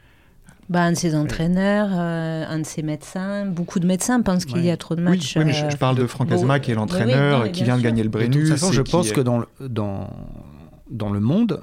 [0.71, 3.45] Bah, un de ses entraîneurs, euh, un de ses médecins.
[3.45, 5.37] Beaucoup de médecins pensent qu'il y a trop de matchs.
[5.37, 8.03] Oui, mais je, parle de euh, Franck Azema, qui est l'entraîneur, qui vient de gagner
[8.03, 8.35] le Brennus.
[8.35, 10.09] De toute façon, je pense que dans, dans,
[10.91, 11.63] dans le monde,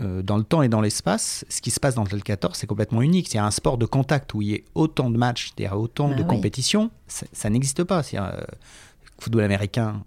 [0.00, 2.66] euh, dans le temps et dans l'espace, ce qui se passe dans le 14, c'est
[2.66, 3.28] complètement unique.
[3.30, 6.16] C'est un sport de contact où il y a autant de matchs, c'est-à-dire autant bah
[6.16, 8.02] de compétitions, ça, n'existe pas.
[8.02, 8.18] C'est
[9.18, 10.02] football américain,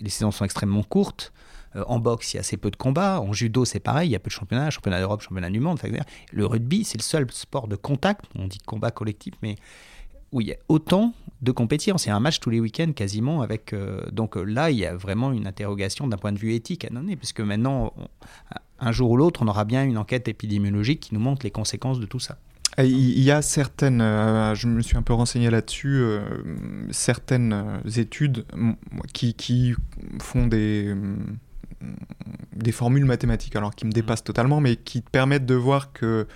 [0.00, 1.32] les saisons sont extrêmement courtes.
[1.76, 3.20] Euh, en boxe, il y a assez peu de combats.
[3.20, 5.80] En judo, c'est pareil, il y a peu de championnats, championnat d'Europe, championnat du monde.
[6.32, 9.56] Le rugby, c'est le seul sport de contact, on dit combat collectif, mais
[10.32, 11.98] où il y a autant de compétitions.
[11.98, 13.40] C'est un match tous les week-ends quasiment.
[13.40, 16.54] Avec, euh, donc euh, là, il y a vraiment une interrogation d'un point de vue
[16.54, 17.94] éthique à donner, puisque maintenant,
[18.78, 21.98] un jour ou l'autre, on aura bien une enquête épidémiologique qui nous montre les conséquences
[21.98, 22.36] de tout ça.
[22.78, 23.98] Il y a certaines,
[24.54, 26.04] je me suis un peu renseigné là-dessus,
[26.90, 28.44] certaines études
[29.12, 29.74] qui, qui,
[30.20, 30.94] font des,
[32.54, 36.26] des formules mathématiques, alors qui me dépassent totalement, mais qui permettent de voir que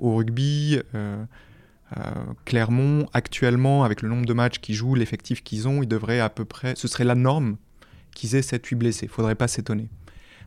[0.00, 1.24] au rugby, euh,
[1.96, 2.00] euh,
[2.44, 6.30] Clermont, actuellement, avec le nombre de matchs qu'ils jouent, l'effectif qu'ils ont, ils devraient à
[6.30, 7.56] peu près, ce serait la norme
[8.14, 9.06] qu'ils aient 7-8 blessés.
[9.06, 9.88] Il faudrait pas s'étonner.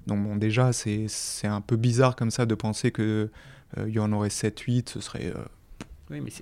[0.07, 1.07] Donc bon, déjà, c'est
[1.47, 3.29] un peu bizarre comme ça de penser qu'il
[3.77, 5.33] euh, y en aurait 7-8, ce serait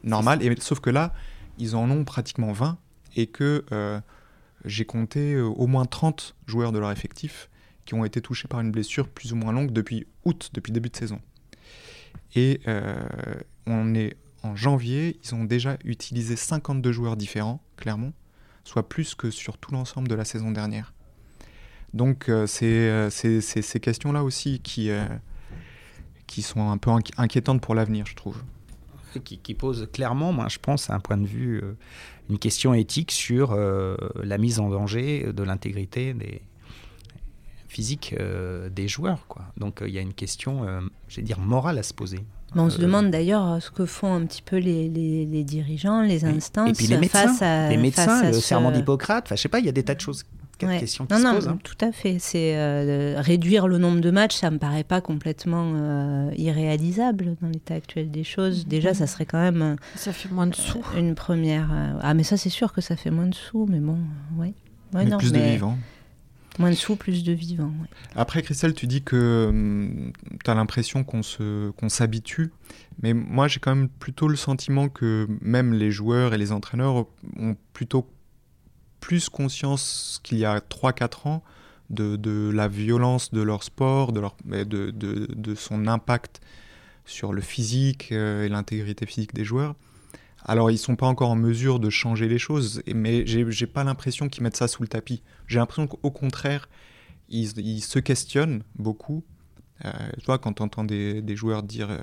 [0.03, 0.43] normal.
[0.43, 1.13] Et, sauf que là,
[1.57, 2.77] ils en ont pratiquement 20
[3.15, 3.63] et que
[4.65, 7.49] j'ai compté au moins 30 joueurs de leur effectif
[7.85, 10.89] qui ont été touchés par une blessure plus ou moins longue depuis août, depuis début
[10.89, 11.19] de saison.
[12.35, 12.95] Et euh,
[13.65, 18.13] on est en janvier, ils ont déjà utilisé 52 joueurs différents, clairement,
[18.63, 20.93] soit plus que sur tout l'ensemble de la saison dernière.
[21.93, 24.89] Donc euh, euh, c'est ces questions-là aussi qui,
[26.31, 28.37] qui sont un peu inquiétantes pour l'avenir, je trouve.
[29.25, 31.61] Qui, qui, pose clairement, moi je pense, à un point de vue,
[32.29, 36.41] une question éthique sur la mise en danger de l'intégrité des,
[37.67, 38.15] physique
[38.73, 39.27] des joueurs.
[39.27, 39.43] Quoi.
[39.57, 40.65] Donc il y a une question,
[41.09, 42.19] je vais dire, morale à se poser.
[42.55, 46.69] on se demande d'ailleurs ce que font un petit peu les, les, dirigeants, les instances
[46.69, 49.25] et puis les médecins, face à, les médecins, le serment d'Hippocrate.
[49.25, 50.23] Enfin, je sais pas, il y a des tas de choses
[50.67, 52.17] qui non, se non, Tout à fait.
[52.19, 57.47] C'est euh, réduire le nombre de matchs, ça me paraît pas complètement euh, irréalisable dans
[57.47, 58.63] l'état actuel des choses.
[58.63, 58.69] Mhm.
[58.69, 59.62] Déjà, ça serait quand même.
[59.62, 60.84] Euh, ça fait moins de sous.
[60.97, 61.69] une première.
[62.02, 63.97] ah, mais ça, c'est sûr que ça fait moins de sous, mais bon,
[64.38, 64.54] ouais.
[64.93, 65.78] ouais mais plus de vivants.
[66.60, 67.71] Moins de sous, plus de vivants.
[68.15, 70.12] Après, Christelle, tu dis que hum,
[70.43, 72.52] tu as l'impression qu'on se, qu'on s'habitue,
[73.02, 77.06] mais moi j'ai quand même plutôt le sentiment que même les joueurs et les entraîneurs
[77.38, 78.06] ont plutôt
[79.01, 81.43] plus conscience qu'il y a 3-4 ans
[81.89, 86.39] de, la violence de leur sport, de, leur, de, de, son impact
[87.05, 89.75] sur le physique euh, et l'intégrité physique des joueurs.
[90.45, 93.67] Alors, ils ne sont pas encore en mesure de changer les choses, mais j'ai n'ai
[93.67, 95.21] pas l'impression qu'ils mettent ça sous le tapis.
[95.47, 96.69] J'ai l'impression qu'au contraire,
[97.27, 99.23] ils, se questionnent beaucoup.
[99.83, 101.99] Euh, tu vois, quand tu entends des, des, joueurs dire euh,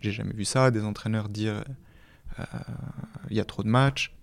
[0.00, 1.62] j'ai jamais vu ça, des entraîneurs dire
[3.28, 4.14] il y a trop de matchs,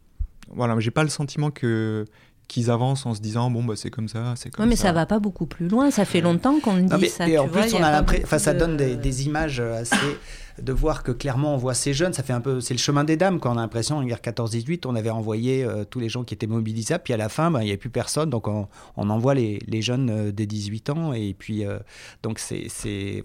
[0.54, 2.06] voilà, j'ai pas le sentiment que
[2.48, 4.92] qu'ils avancent en se disant bon bah c'est comme ça c'est comme mais ça.
[4.92, 5.92] va pas beaucoup plus loin.
[5.92, 8.96] Ça fait longtemps qu'on dit ça et en plus on a l'impression ça donne des,
[8.96, 9.96] des, images assez
[10.62, 13.04] de voir que clairement on voit ces jeunes, ça fait un peu, c'est le chemin
[13.04, 16.10] des dames quand on a l'impression en guerre 14-18, on avait envoyé euh, tous les
[16.10, 18.48] gens qui étaient mobilisables, puis à la fin, ben, il n'y avait plus personne, donc
[18.48, 21.80] on, envoie les, les jeunes euh, des 18 ans, et puis euh,
[22.24, 22.68] donc c'est,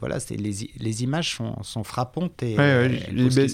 [0.01, 2.42] voilà, c'est les, les, images sont, sont frappantes.
[2.42, 2.57] Et,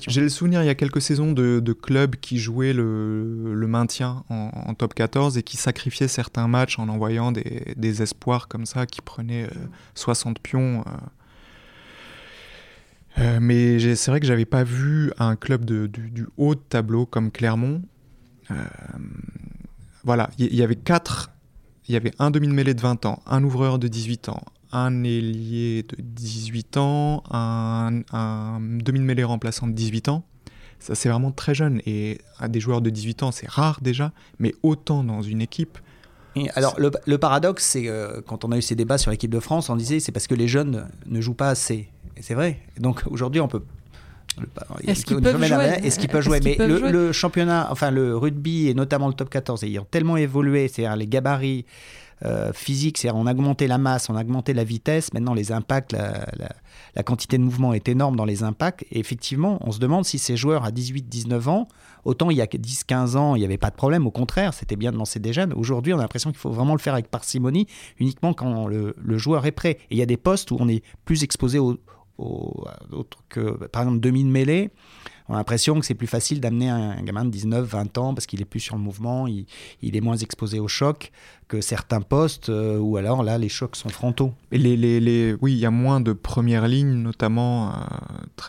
[0.09, 3.67] j'ai le souvenir il y a quelques saisons de, de clubs qui jouaient le, le
[3.67, 8.67] maintien en, top 14 et qui sacrifiaient certains matchs en envoyant des, des espoirs comme
[8.67, 9.49] ça qui prenaient
[9.95, 10.85] 60 pions.
[13.21, 17.31] Euh, mais c'est vrai que j'avais pas vu un club du, haut de tableau comme
[17.31, 17.83] Clermont.
[18.51, 18.55] Euh,
[20.05, 21.31] voilà, il y, avait quatre.
[21.87, 25.83] Il y avait un demi-mêlée de 20 ans, un ouvreur de 18 ans, un ailier
[25.83, 27.91] de 18 ans, un,
[28.61, 30.25] demi-mêlée remplaçant de 18 ans.
[30.79, 31.83] Ça, c'est vraiment très jeune.
[31.85, 35.79] Et des joueurs de 18 ans, c'est rare déjà, mais autant dans une équipe.
[36.55, 39.69] alors, le, paradoxe, c'est euh, quand on a eu ces débats sur l'équipe de France,
[39.69, 42.59] on disait c'est parce que les jeunes ne jouent pas assez c'est vrai.
[42.79, 43.63] Donc aujourd'hui, on peut.
[44.87, 48.75] Est-ce qu'ils peuvent jouer Est-ce qu'ils peuvent jouer Mais le, championnat, enfin le rugby et
[48.75, 51.67] notamment le top 14 ayant tellement évolué, c'est-à-dire les gabarits
[52.25, 55.53] euh, physiques, c'est-à-dire on a augmenté la masse, on a augmenté la vitesse, maintenant les
[55.53, 58.85] impacts, la, quantité de mouvement est énorme dans les impacts.
[58.93, 61.69] Et effectivement, on se demande si ces joueurs à 18-19 ans,
[62.05, 64.77] autant il y a 10-15 ans, il n'y avait pas de problème, au contraire, c'était
[64.77, 65.55] bien de lancer des jeunes.
[65.55, 67.67] Aujourd'hui, on a l'impression qu'il faut vraiment le faire avec parcimonie,
[67.99, 69.79] uniquement quand le, le joueur est prêt.
[69.91, 71.79] Et il y a des postes où on est plus exposé au,
[73.29, 74.71] que, par exemple, demi-mêlée,
[75.31, 78.27] on a l'impression que c'est plus facile d'amener un, gamin de 19, 20 ans parce
[78.27, 79.47] qu'il est plus sur le mouvement, il,
[79.81, 81.13] est moins exposé au choc
[81.47, 84.33] que certains postes euh, où alors là les chocs sont frontaux.
[84.51, 85.37] Et les, les, les...
[85.41, 87.75] Oui, il y a moins de première ligne, notamment euh,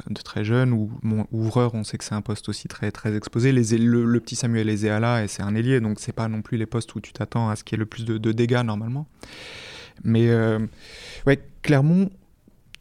[0.10, 0.90] de très jeunes, ou
[1.32, 3.52] ouvreur, on sait que c'est un poste aussi très, très exposé.
[3.52, 6.66] Les, le, petit Samuel Ezéala, et c'est un ailier, donc c'est pas non plus les
[6.66, 9.06] postes où tu t'attends à ce qu'il y ait le plus de, dégâts normalement.
[10.04, 10.58] Mais euh,
[11.28, 12.10] ouais, Clermont,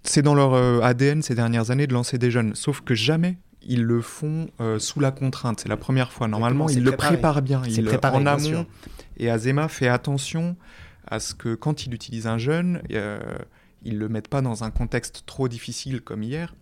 [0.02, 2.54] c'est dans leur euh, ADN ces dernières années de lancer des jeunes.
[2.54, 5.60] Sauf que jamais ils le font euh, sous la contrainte.
[5.60, 6.28] C'est la première fois.
[6.28, 7.62] Normalement, ils le préparent bien.
[7.66, 8.66] Ils préparé, en amont.
[9.18, 10.56] Et Azema fait attention
[11.06, 13.20] à ce que quand il utilise un jeune, euh,
[13.82, 16.54] il ne le mette pas dans un contexte trop difficile comme hier,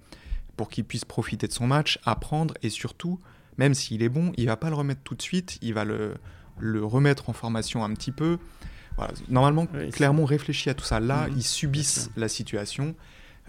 [0.57, 3.21] pour qu'il puisse profiter de son match, apprendre et surtout,
[3.59, 5.59] même s'il est bon, il va pas le remettre tout de suite.
[5.63, 6.15] Il va le,
[6.59, 8.39] le remettre en formation un petit peu.
[9.29, 10.99] Normalement, Clermont réfléchit à tout ça.
[10.99, 11.35] Là, mhm.
[11.37, 12.97] ils subissent la situation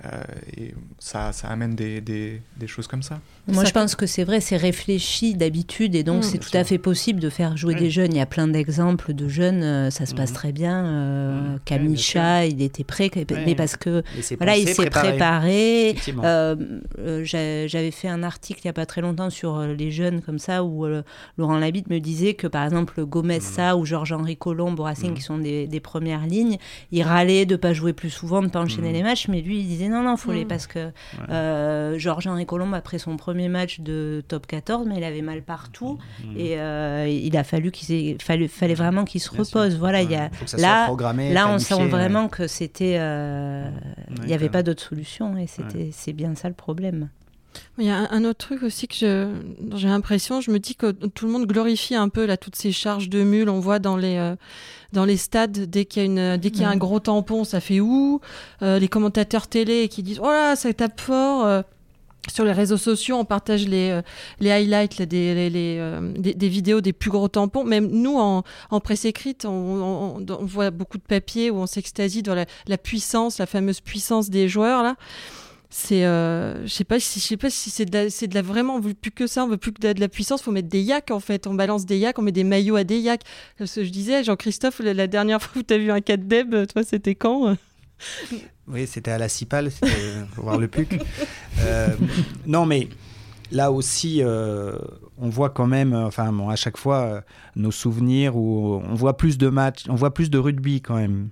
[0.06, 0.22] euh,
[0.56, 3.20] et ça, ça amène des, des, des, choses comme ça.
[3.48, 6.64] Moi, je pense que c'est vrai, c'est réfléchi d'habitude et donc mmh, c'est tout à
[6.64, 8.14] fait possible de faire jouer des jeunes.
[8.14, 10.36] Il y a plein d'exemples de jeunes, euh, ça se passe mmh.
[10.36, 10.86] très bien.
[10.86, 11.60] Euh, mmh.
[11.66, 13.12] Kamisha, il était prêt,
[13.46, 14.04] mais parce que
[14.38, 15.96] voilà, il s'est préparé.
[16.06, 20.64] J'avais fait un article il n'y a pas très longtemps sur les jeunes comme ça
[20.64, 20.86] où
[21.38, 25.38] Laurent Labitte me disait que par exemple Gomez Sa ou Georges-Henri Colomb, Racing, qui sont
[25.38, 26.58] des, des, premières lignes,
[26.92, 29.42] il râlait de ne pas jouer plus souvent, de ne pas enchaîner les matchs, mais
[29.42, 30.46] lui il disait non, non, faut les.
[30.46, 30.48] Mm.
[30.48, 30.92] Parce que
[31.30, 35.98] euh, Georges-Henri Colombe, après son premier match de top 14, mais il avait mal partout.
[36.24, 36.38] Mm.
[36.38, 39.78] Et euh, il a fallu qu'il fallait, fallait vraiment qu'il se repose.
[39.78, 40.90] Voilà, il y a, là,
[41.32, 42.98] là on sent vraiment que c'était.
[43.00, 43.70] Euh,
[44.22, 45.38] il n'y avait pas d'autre solution.
[45.38, 47.10] Et c'était c'est bien ça le problème.
[47.78, 49.34] Il y a un, autre truc aussi que
[49.76, 52.72] j'ai l'impression, je me dis que tout le monde glorifie un peu là toutes ces
[52.72, 53.50] charges de mules.
[53.50, 54.36] On voit dans les euh,
[54.92, 57.44] dans les stades dès qu'il y a une dès qu'il y a un gros tampon,
[57.44, 58.22] ça fait où
[58.62, 61.46] euh, Les commentateurs télé qui disent oh là ça tape fort.
[61.46, 61.62] Euh.
[62.32, 64.02] sur les réseaux sociaux, on partage les, euh,
[64.40, 67.64] les highlights, des, les, euh, des, des, vidéos des plus gros tampons.
[67.64, 71.66] Même nous, en, en presse écrite, on, on, on, voit beaucoup de papiers où on
[71.66, 74.84] s'extasie dans la, la, puissance, la fameuse puissance des joueurs.
[74.84, 74.96] là.
[75.72, 78.42] C'est, euh, je sais pas si, je sais pas si c'est la, c'est de la
[78.42, 80.68] vraiment, on veut plus que ça, on veut plus que de la, puissance, faut mettre
[80.68, 83.22] des yaks en fait, on balance des yaks, on met des maillots à des yaks.
[83.58, 86.84] Que je disais, Jean-Christophe, la, dernière fois où tu as vu un 4 deb, toi,
[86.84, 87.56] c'était quand?
[88.68, 89.92] Oui, c'était à la Cipale, c'était
[90.36, 91.02] pour voir le PUC.
[91.62, 91.90] Euh,
[92.46, 92.88] non, mais
[93.52, 94.78] là aussi, euh,
[95.18, 97.22] on voit quand même, enfin, bon, à chaque fois, euh,
[97.56, 101.30] nos souvenirs où on voit plus de matchs, on voit plus de rugby quand même.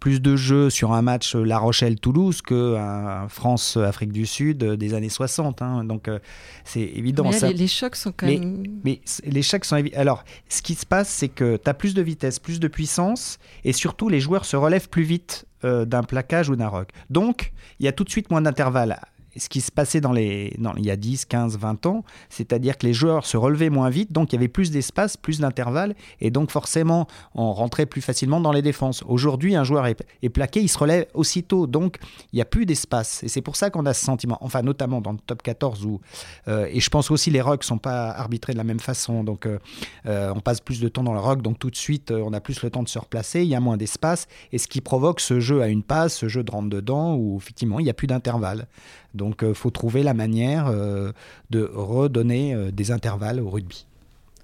[0.00, 5.08] Plus de jeux sur un match La Rochelle-Toulouse que un France-Afrique du Sud des années
[5.08, 5.62] 60.
[5.62, 5.84] Hein.
[5.84, 6.18] Donc, euh,
[6.64, 7.24] c'est évident.
[7.24, 7.48] Mais là, ça...
[7.48, 8.80] les, les, chocs sont quand mais, même.
[8.84, 9.98] Mais les chocs sont évidents.
[9.98, 13.38] Alors, ce qui se passe, c'est que tu as plus de vitesse, plus de puissance,
[13.64, 16.90] et surtout, les joueurs se relèvent plus vite euh, d'un plaquage ou d'un rock.
[17.10, 19.00] Donc, il y a tout de suite moins d'intervalle
[19.38, 22.86] ce qui se passait dans les, il y a 10, 15, 20 ans, c'est-à-dire que
[22.86, 26.30] les joueurs se relevaient moins vite, donc il y avait plus d'espace, plus d'intervalle, et
[26.30, 29.02] donc forcément on rentrait plus facilement dans les défenses.
[29.06, 31.98] Aujourd'hui, un joueur est, plaqué, il se relève aussitôt, donc
[32.32, 33.22] il n'y a plus d'espace.
[33.22, 36.00] Et c'est pour ça qu'on a ce sentiment, enfin notamment dans le top 14, où,
[36.48, 39.24] euh, et je pense aussi les rocks ne sont pas arbitrés de la même façon,
[39.24, 39.58] donc euh,
[40.06, 42.40] euh, on passe plus de temps dans le rock, donc tout de suite on a
[42.40, 45.20] plus le temps de se replacer, il y a moins d'espace, et ce qui provoque
[45.20, 47.94] ce jeu à une passe, ce jeu de rentre dedans, où effectivement il n'y a
[47.94, 48.66] plus d'intervalle.
[49.14, 51.12] Donc il euh, faut trouver la manière euh,
[51.50, 53.86] de redonner euh, des intervalles au rugby.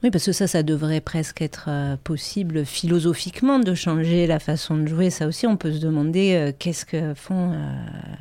[0.04, 4.76] Oui, parce que ça, ça devrait presque être euh, possible philosophiquement de changer la façon
[4.76, 5.08] de jouer.
[5.08, 7.56] Ça aussi, on peut se demander euh, qu'est-ce que font euh,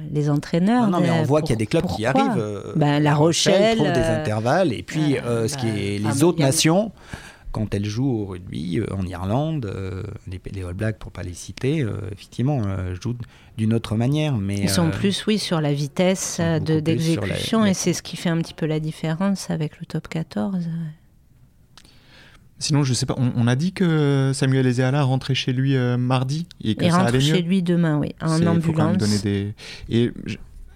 [0.10, 0.86] les entraîneurs.
[0.86, 2.74] Non, non mais on voit qu'il y a des clubs qui arrivent.
[2.78, 3.76] Ben, la Rochelle.
[3.76, 4.72] trouve des intervalles.
[4.72, 6.94] Et puis, ce qui est les ah, autres nations
[7.54, 11.24] quand elles jouent au rugby euh, en Irlande, euh, les, les, All Blacks, pour pas
[11.24, 12.62] les citer, euh, effectivement,
[13.02, 13.16] jouent
[13.58, 14.36] d'une autre manière.
[14.36, 17.70] Mais, Ils sont plus, oui, sur la vitesse d'exécution, la...
[17.70, 20.68] et c'est ce qui fait un petit peu la différence avec le top 14.
[22.60, 26.48] Sinon, je sais pas, on, on a dit que Samuel Ezeala rentrait chez lui mardi
[26.64, 27.36] et que Il ça rentre allait mieux.
[27.36, 28.98] chez lui demain, oui, en ambulance.
[28.98, 29.54] donner des...
[29.90, 30.12] Et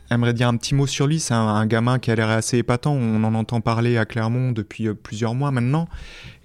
[0.09, 1.19] j'aimerais dire un petit mot sur lui.
[1.19, 2.93] C'est un, un gamin qui a l'air assez épatant.
[2.93, 5.87] On en entend parler à Clermont depuis euh, plusieurs mois maintenant.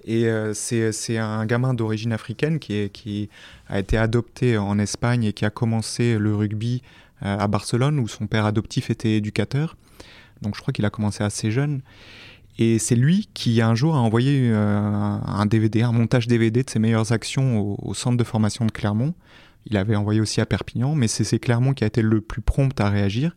[0.05, 3.29] Et euh, c'est c'est un gamin d'origine africaine qui,
[3.67, 6.81] a été adopté en Espagne et qui a commencé le rugby
[7.23, 9.77] euh, à Barcelone où son père adoptif était éducateur.
[10.41, 11.81] Donc je crois qu'il a commencé assez jeune.
[12.59, 16.69] Et c'est lui qui un jour a envoyé euh, un DVD, un montage DVD de
[16.69, 19.15] ses meilleures actions au, centre de formation de Clermont.
[19.65, 22.79] Il avait envoyé aussi à Perpignan, mais c'est Clermont qui a été le plus prompt
[22.79, 23.35] à réagir,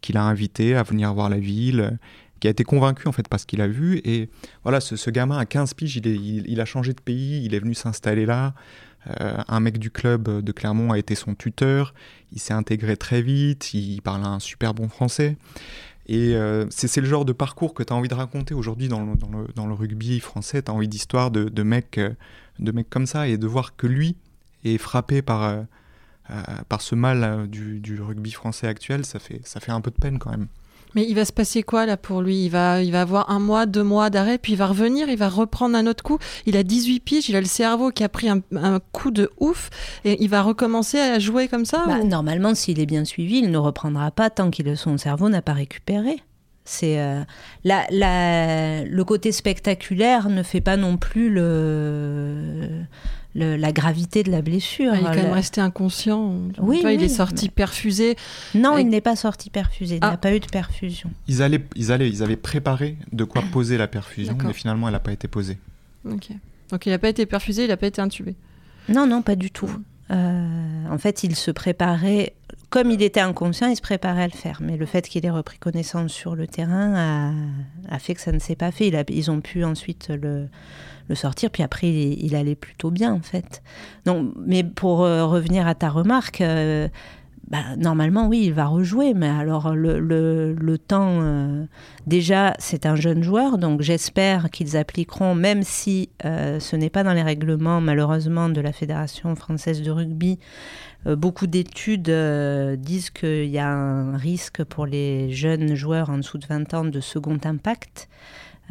[0.00, 1.98] qui l'a invité à venir voir la ville,
[2.40, 4.00] qui a été convaincu en fait parce qu'il a vu.
[4.04, 4.28] Et
[4.62, 6.06] voilà, ce, ce, gamin à 15 piges, il,
[6.48, 8.54] il, a changé de pays, il est venu s'installer là.
[9.20, 11.94] Euh, un mec du club de Clermont a été son tuteur,
[12.32, 15.36] il s'est intégré très vite, il parle un super bon français.
[16.06, 19.04] Et euh, c'est le genre de parcours que tu as envie de raconter aujourd'hui dans
[19.04, 20.62] le, dans, dans le, rugby français.
[20.62, 22.00] Tu as envie d'histoires de, de, mecs,
[22.58, 24.16] de mecs comme ça et de voir que lui
[24.64, 25.62] est frappé par, euh,
[26.68, 29.96] par ce mal du, du, rugby français actuel, ça fait, ça fait un peu de
[29.96, 30.48] peine quand même.
[30.94, 32.44] Mais il va se passer quoi là pour lui?
[32.44, 35.18] Il va, il va avoir un mois, deux mois d'arrêt, puis il va revenir, il
[35.18, 36.18] va reprendre un autre coup.
[36.46, 39.30] Il a 18 piges, il a le cerveau qui a pris un, un coup de
[39.38, 39.70] ouf,
[40.04, 42.06] et il va recommencer à jouer comme ça bah, ou...
[42.06, 45.52] Normalement, s'il est bien suivi, il ne reprendra pas tant que son cerveau n'a pas
[45.52, 46.22] récupéré.
[46.64, 47.22] C'est euh,
[47.64, 52.68] la, la, le côté spectaculaire ne fait pas non plus le,
[53.34, 54.92] le, la gravité de la blessure.
[54.92, 56.34] Ah, il est quand même resté inconscient.
[56.58, 57.52] Oui, il est sorti mais...
[57.52, 58.16] perfusé.
[58.54, 58.82] Non, et...
[58.82, 59.96] il n'est pas sorti perfusé.
[59.96, 60.10] Il ah.
[60.12, 61.10] n'a pas eu de perfusion.
[61.26, 64.94] Ils allaient, ils allaient, ils avaient préparé de quoi poser la perfusion, mais finalement, elle
[64.94, 65.58] n'a pas été posée.
[66.04, 66.30] Ok.
[66.70, 68.34] Donc il n'a pas été perfusé, il n'a pas été intubé.
[68.88, 69.70] Non, non, pas du tout.
[70.10, 72.34] Euh, en fait, il se préparait,
[72.70, 74.60] comme il était inconscient, il se préparait à le faire.
[74.62, 76.94] Mais le fait qu'il ait repris connaissance sur le terrain
[77.88, 78.88] a, a fait que ça ne s'est pas fait.
[78.88, 80.48] Il a, ils ont pu ensuite le,
[81.08, 83.62] le sortir, puis après, il, il, allait plutôt bien, en fait.
[84.04, 86.88] Donc, mais pour euh, revenir à ta remarque, euh,
[87.50, 91.64] bah, normalement, oui, il va rejouer, mais alors le, le, le temps, euh,
[92.06, 97.14] déjà, c'est un jeune joueur, donc j'espère qu'ils appliqueront, même si ce n'est pas dans
[97.14, 100.38] les règlements, malheureusement, de la Fédération française de rugby.
[101.06, 102.10] Beaucoup d'études
[102.80, 106.84] disent qu'il y a un risque pour les jeunes joueurs en dessous de 20 ans
[106.84, 108.10] de second impact.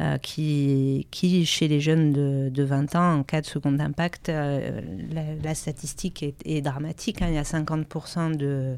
[0.00, 4.28] Euh, qui, qui, chez les jeunes de, de, 20 ans, en cas de second impact,
[4.28, 4.80] euh,
[5.10, 7.20] la, la, statistique est, est dramatique.
[7.20, 7.26] Hein.
[7.30, 8.76] Il y a 50% de,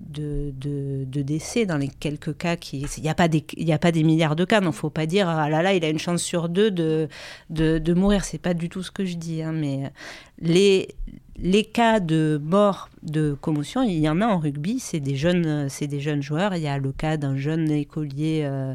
[0.00, 2.84] de, décès dans les quelques cas qui.
[2.98, 5.28] Il n'y a, pas des, a pas des milliards de cas, ne faut pas dire
[5.28, 7.08] ah là là, il a une chance sur deux de,
[7.50, 8.24] de, de mourir.
[8.24, 9.42] C'est pas du tout ce que je dis.
[9.42, 9.92] Hein, mais
[10.40, 10.88] les,
[11.36, 15.68] les cas de mort de commotion, il y en a en rugby, c'est des jeunes,
[15.68, 16.54] c'est des jeunes joueurs.
[16.54, 18.74] Il y a le cas d'un jeune écolier euh,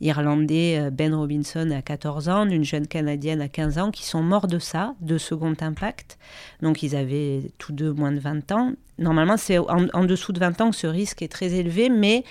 [0.00, 4.22] irlandais, euh, Ben Robinson, à 14 ans, d'une jeune canadienne à 15 ans, qui sont
[4.22, 6.18] morts de ça, de second impact.
[6.62, 8.72] Donc ils avaient tous deux moins de 20 ans.
[8.98, 12.22] Normalement, c'est en, dessous de 20 ans que ce risque est très élevé, mais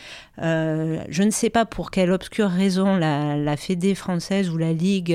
[0.41, 4.71] euh, je ne sais pas pour quelle obscure raison la, la Fédé française ou la
[4.71, 5.13] Ligue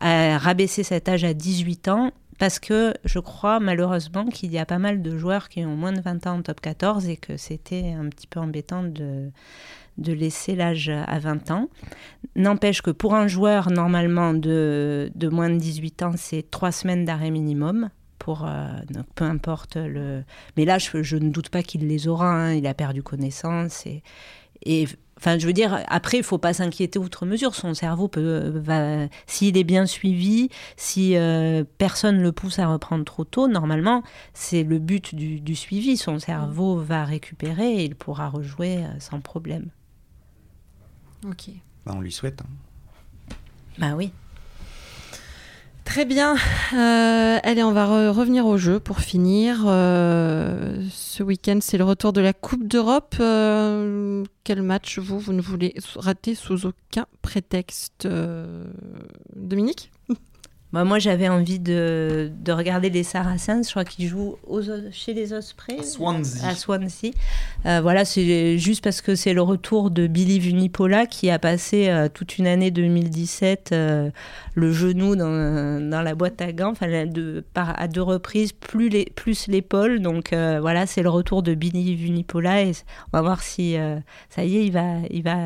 [0.00, 4.66] a rabaissé cet âge à 18 ans parce que je crois malheureusement qu'il y a
[4.66, 7.36] pas mal de joueurs qui ont moins de 20 ans en top 14 et que
[7.36, 9.30] c'était un petit peu embêtant de,
[9.98, 11.68] laisser l'âge à 20 ans.
[12.34, 17.30] N'empêche que pour un joueur normalement de moins de 18 ans, c'est trois semaines d'arrêt
[17.30, 17.88] minimum.
[18.18, 18.66] Pour, euh,
[19.14, 20.24] peu importe le.
[20.56, 22.30] Mais là, je, je ne doute pas qu'il les aura.
[22.30, 22.54] Hein.
[22.54, 23.86] Il a perdu connaissance.
[23.86, 24.02] Et,
[24.64, 24.86] et
[25.18, 27.54] Enfin, je veux dire, après, il faut pas s'inquiéter outre mesure.
[27.54, 33.04] Son cerveau peut, va, s'il est bien suivi, si euh, personne le pousse à reprendre
[33.04, 34.02] trop tôt, normalement,
[34.34, 35.96] c'est le but du, suivi.
[35.96, 39.70] Son cerveau va récupérer et il pourra rejouer euh, sans problème.
[41.26, 41.48] Ok.
[41.86, 42.42] Bah, on lui souhaite.
[42.42, 43.34] Hein.
[43.78, 44.12] Bah oui.
[45.96, 46.36] Très bien.
[46.74, 49.64] Euh, allez, on va revenir au jeu pour finir.
[49.64, 53.14] Euh, ce week-end, c'est le retour de la Coupe d'Europe.
[53.18, 58.06] Euh, quel match, vous, vous ne voulez rater sous aucun prétexte
[59.34, 59.90] Dominique?
[60.72, 63.66] Bah, moi, j'avais envie de, de, regarder les Saracens.
[63.66, 65.84] Je crois qu'ils jouent aux, chez les Ospreys.
[65.84, 66.48] Swansea.
[66.48, 67.12] À Swansea.
[67.66, 71.88] Euh, voilà, c'est juste parce que c'est le retour de Billy Vunipola qui a passé
[71.88, 74.10] euh, toute une année 2017 euh,
[74.54, 78.88] le genou dans, dans, la boîte à gants, enfin, de, par, à deux reprises, plus
[78.88, 80.00] les, plus l'épaule.
[80.00, 82.72] Donc voilà, c'est le retour de Billy Vunipola et
[83.12, 83.76] on va voir si
[84.30, 85.36] ça y est, il va, il va,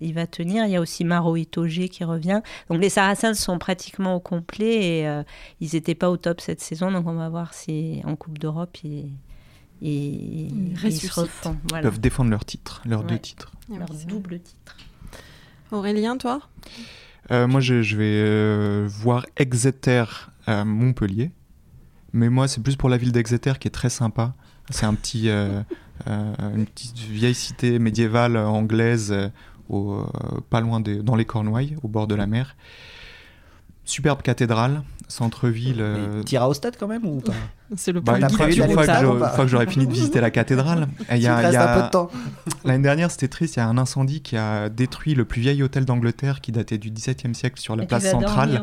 [0.00, 0.64] il va tenir.
[0.64, 2.40] Il y a aussi Maro Itoge qui revient.
[2.70, 5.22] Donc les Saracens sont pratiquement au complet et euh,
[5.60, 6.90] ils n'étaient pas au top cette saison.
[6.90, 9.10] Donc on va voir si en Coupe d'Europe ils,
[9.80, 11.56] ils, se refont.
[11.74, 13.52] Ils peuvent défendre leur titre, leurs deux titres.
[13.68, 14.76] Leur double titre.
[15.72, 16.40] Aurélien, toi?
[17.30, 20.04] Euh, Moi, je, vais euh, voir Exeter
[20.46, 21.30] à Montpellier.
[22.12, 24.34] Mais moi, c'est plus pour la ville d'Exeter qui est très sympa.
[24.70, 25.28] C'est un petit,
[26.06, 29.14] une petite vieille cité médiévale anglaise,
[29.68, 30.04] au,
[30.50, 32.56] pas loin dans les Cornouailles, au bord de la mer.
[33.90, 35.80] Superbe cathédrale, centre-ville.
[35.80, 36.22] Euh...
[36.22, 37.32] T'iras au stade quand même ou pas
[37.76, 40.86] C'est le bah, point bah, Une fois, que j'aurai fini de visiter la cathédrale.
[41.10, 41.72] Il y a, y a...
[41.72, 42.08] un peu de temps.
[42.64, 43.56] L'année dernière, c'était triste.
[43.56, 46.78] Il y a un incendie qui a détruit le plus vieil hôtel d'Angleterre qui datait
[46.78, 48.62] du XVIIe siècle sur la place centrale.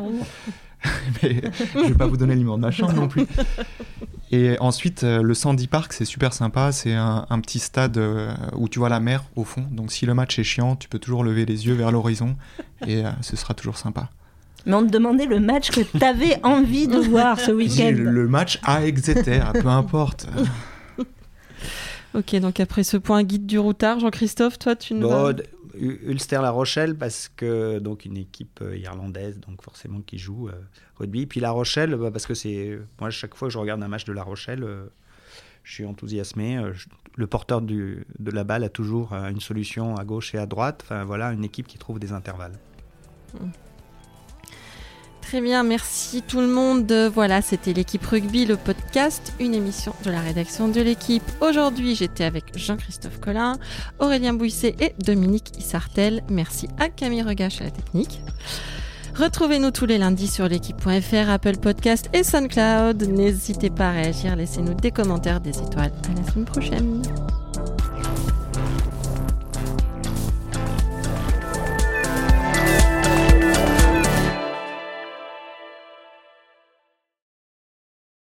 [1.22, 1.42] Mais
[1.74, 3.26] je vais pas vous donner le numéro de ma chambre non plus.
[4.30, 6.72] Et ensuite, euh, le Sandy Park, c'est super sympa.
[6.72, 9.66] C'est un, un, petit stade euh, où tu vois la mer au fond.
[9.70, 12.36] Donc si le match est chiant, tu peux toujours lever les yeux vers l'horizon
[12.86, 14.10] et euh, ce sera toujours sympa.
[14.68, 17.94] Mais on te demandait le match que tu avais envie de voir ce week-end.
[17.96, 20.28] Le match à Exeter, peu importe.
[22.14, 25.32] ok, donc après ce point guide du routard, Jean-Christophe, toi tu vas...
[25.80, 30.52] Ulster-La Rochelle, parce que donc une équipe euh, irlandaise, donc forcément qui joue euh,
[30.96, 31.24] rugby.
[31.26, 32.80] Puis La Rochelle, bah, parce que c'est.
[33.00, 34.86] Moi, chaque fois que je regarde un match de La Rochelle, euh,
[35.62, 36.60] je suis enthousiasmé.
[37.14, 40.80] le porteur du, de la balle a toujours une solution à gauche et à droite.
[40.84, 42.58] Enfin, voilà, une équipe qui trouve des intervalles.
[43.40, 43.52] Hum.
[45.28, 46.90] Très bien, merci tout le monde.
[47.12, 51.22] Voilà, c'était l'équipe rugby, le podcast, une émission de la rédaction de l'équipe.
[51.42, 53.58] Aujourd'hui, j'étais avec Jean-Christophe Collin,
[53.98, 56.22] Aurélien Bouisset et Dominique Issartel.
[56.30, 58.22] Merci à Camille Regache à la technique.
[59.16, 63.02] Retrouvez-nous tous les lundis sur l'équipe.fr, Apple Podcast et SoundCloud.
[63.02, 65.92] N'hésitez pas à réagir, laissez-nous des commentaires, des étoiles.
[66.10, 67.02] À la semaine prochaine.